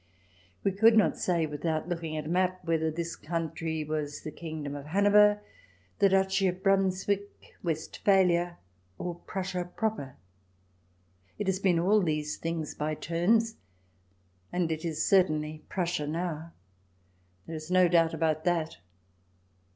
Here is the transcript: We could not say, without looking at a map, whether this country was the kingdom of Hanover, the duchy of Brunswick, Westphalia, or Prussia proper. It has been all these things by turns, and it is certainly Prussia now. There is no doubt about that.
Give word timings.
We 0.63 0.71
could 0.71 0.97
not 0.97 1.15
say, 1.19 1.45
without 1.45 1.87
looking 1.87 2.17
at 2.17 2.25
a 2.25 2.27
map, 2.27 2.61
whether 2.65 2.89
this 2.89 3.15
country 3.15 3.83
was 3.83 4.21
the 4.21 4.31
kingdom 4.31 4.75
of 4.75 4.87
Hanover, 4.87 5.43
the 5.99 6.09
duchy 6.09 6.47
of 6.47 6.63
Brunswick, 6.63 7.53
Westphalia, 7.61 8.57
or 8.97 9.13
Prussia 9.13 9.63
proper. 9.75 10.15
It 11.37 11.45
has 11.45 11.59
been 11.59 11.77
all 11.77 12.01
these 12.01 12.37
things 12.37 12.73
by 12.73 12.95
turns, 12.95 13.57
and 14.51 14.71
it 14.71 14.83
is 14.83 15.05
certainly 15.05 15.61
Prussia 15.69 16.07
now. 16.07 16.51
There 17.45 17.55
is 17.55 17.69
no 17.69 17.87
doubt 17.87 18.15
about 18.15 18.43
that. 18.43 18.77